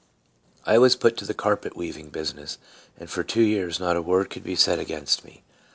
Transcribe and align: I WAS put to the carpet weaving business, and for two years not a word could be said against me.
I 0.65 0.79
WAS 0.79 0.95
put 0.95 1.15
to 1.17 1.25
the 1.27 1.35
carpet 1.35 1.77
weaving 1.77 2.09
business, 2.09 2.57
and 2.97 3.07
for 3.07 3.23
two 3.23 3.43
years 3.43 3.79
not 3.79 3.95
a 3.97 4.01
word 4.01 4.31
could 4.31 4.43
be 4.43 4.55
said 4.55 4.79
against 4.79 5.23
me. 5.23 5.43